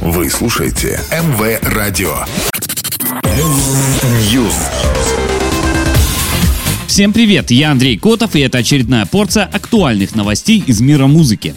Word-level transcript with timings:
Вы 0.00 0.30
слушаете 0.30 0.98
МВ 1.12 1.60
Радио. 1.74 2.24
News. 4.32 4.54
Всем 6.86 7.12
привет, 7.12 7.50
я 7.50 7.70
Андрей 7.70 7.98
Котов, 7.98 8.34
и 8.34 8.40
это 8.40 8.56
очередная 8.56 9.04
порция 9.04 9.44
актуальных 9.44 10.14
новостей 10.14 10.64
из 10.66 10.80
мира 10.80 11.06
музыки. 11.06 11.54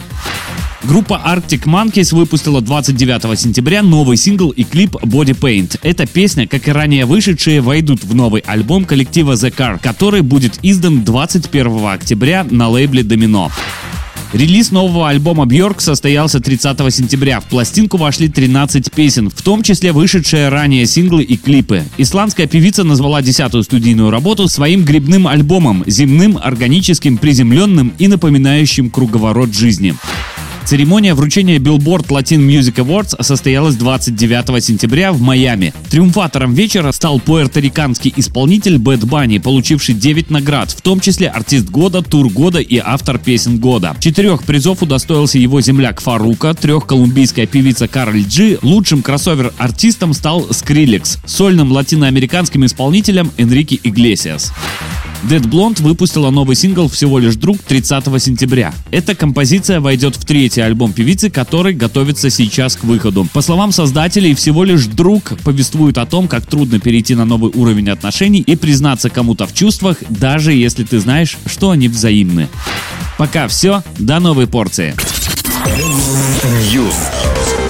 Группа 0.82 1.22
Arctic 1.24 1.64
Monkeys 1.64 2.14
выпустила 2.14 2.60
29 2.60 3.40
сентября 3.40 3.82
новый 3.82 4.18
сингл 4.18 4.50
и 4.50 4.64
клип 4.64 4.96
Body 4.96 5.34
Paint. 5.34 5.78
Эта 5.82 6.06
песня, 6.06 6.46
как 6.46 6.68
и 6.68 6.70
ранее 6.70 7.06
вышедшие, 7.06 7.62
войдут 7.62 8.04
в 8.04 8.14
новый 8.14 8.42
альбом 8.46 8.84
коллектива 8.84 9.32
The 9.32 9.56
Car, 9.56 9.80
который 9.82 10.20
будет 10.20 10.58
издан 10.60 11.02
21 11.02 11.86
октября 11.86 12.46
на 12.50 12.68
лейбле 12.68 13.02
Domino. 13.02 13.50
Релиз 14.34 14.72
нового 14.72 15.08
альбома 15.08 15.46
Бьорк 15.46 15.80
состоялся 15.80 16.40
30 16.40 16.92
сентября. 16.92 17.38
В 17.38 17.44
пластинку 17.44 17.98
вошли 17.98 18.28
13 18.28 18.90
песен, 18.90 19.30
в 19.30 19.40
том 19.42 19.62
числе 19.62 19.92
вышедшие 19.92 20.48
ранее 20.48 20.86
синглы 20.86 21.22
и 21.22 21.36
клипы. 21.36 21.84
Исландская 21.98 22.48
певица 22.48 22.82
назвала 22.82 23.22
десятую 23.22 23.62
студийную 23.62 24.10
работу 24.10 24.48
своим 24.48 24.82
грибным 24.82 25.28
альбомом, 25.28 25.84
земным, 25.86 26.36
органическим, 26.36 27.16
приземленным 27.16 27.92
и 27.96 28.08
напоминающим 28.08 28.90
круговорот 28.90 29.54
жизни. 29.54 29.94
Церемония 30.64 31.14
вручения 31.14 31.58
Billboard 31.58 32.06
Latin 32.08 32.38
Music 32.38 32.76
Awards 32.76 33.22
состоялась 33.22 33.76
29 33.76 34.64
сентября 34.64 35.12
в 35.12 35.20
Майами. 35.20 35.74
Триумфатором 35.90 36.54
вечера 36.54 36.90
стал 36.92 37.20
пуэрториканский 37.20 38.12
исполнитель 38.16 38.76
Bad 38.76 39.00
Bunny, 39.00 39.38
получивший 39.38 39.94
9 39.94 40.30
наград, 40.30 40.70
в 40.70 40.80
том 40.80 41.00
числе 41.00 41.28
артист 41.28 41.68
года, 41.68 42.00
тур 42.00 42.30
года 42.30 42.60
и 42.60 42.78
автор 42.82 43.18
песен 43.18 43.58
года. 43.58 43.94
Четырех 44.00 44.44
призов 44.44 44.82
удостоился 44.82 45.38
его 45.38 45.60
земляк 45.60 46.00
Фарука, 46.00 46.54
трех 46.54 46.86
колумбийская 46.86 47.46
певица 47.46 47.86
Карль 47.86 48.22
Джи, 48.22 48.58
лучшим 48.62 49.02
кроссовер-артистом 49.02 50.14
стал 50.14 50.46
Скриллекс, 50.50 51.18
сольным 51.26 51.72
латиноамериканским 51.72 52.64
исполнителем 52.64 53.30
Энрике 53.36 53.78
Иглесиас. 53.82 54.52
Dead 55.28 55.40
Blonde 55.40 55.82
выпустила 55.82 56.30
новый 56.30 56.54
сингл 56.54 56.88
«Всего 56.88 57.18
лишь 57.18 57.36
друг» 57.36 57.58
30 57.58 58.22
сентября. 58.22 58.74
Эта 58.90 59.14
композиция 59.14 59.80
войдет 59.80 60.16
в 60.16 60.24
третий 60.26 60.60
альбом 60.60 60.92
певицы, 60.92 61.30
который 61.30 61.72
готовится 61.72 62.28
сейчас 62.28 62.76
к 62.76 62.84
выходу. 62.84 63.26
По 63.32 63.40
словам 63.40 63.72
создателей, 63.72 64.34
«Всего 64.34 64.64
лишь 64.64 64.84
друг» 64.84 65.32
повествует 65.42 65.96
о 65.96 66.04
том, 66.04 66.28
как 66.28 66.44
трудно 66.44 66.78
перейти 66.78 67.14
на 67.14 67.24
новый 67.24 67.50
уровень 67.54 67.88
отношений 67.88 68.40
и 68.40 68.54
признаться 68.54 69.08
кому-то 69.08 69.46
в 69.46 69.54
чувствах, 69.54 69.96
даже 70.10 70.52
если 70.52 70.84
ты 70.84 70.98
знаешь, 71.00 71.38
что 71.46 71.70
они 71.70 71.88
взаимны. 71.88 72.48
Пока 73.16 73.48
все, 73.48 73.82
до 73.98 74.20
новой 74.20 74.46
порции. 74.46 74.94
News. 76.74 77.63